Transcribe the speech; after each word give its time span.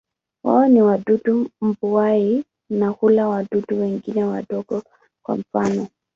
Wao 0.43 0.67
ni 0.67 0.81
wadudu 0.81 1.49
mbuai 1.61 2.43
na 2.69 2.87
hula 2.89 3.27
wadudu 3.27 3.81
wengine 3.81 4.23
wadogo, 4.23 4.83
kwa 5.25 5.37
mfano. 5.37 5.87